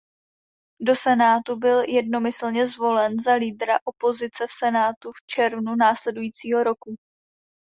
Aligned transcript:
Do 0.81 0.95
senátu 0.95 1.55
byl 1.55 1.79
jednomyslně 1.83 2.67
zvolen 2.67 3.19
za 3.19 3.33
lídra 3.33 3.79
opozice 3.83 4.47
v 4.47 4.51
senátu 4.51 5.11
v 5.11 5.25
červnu 5.25 5.75
následujícího 5.75 6.63
roku. 6.63 6.95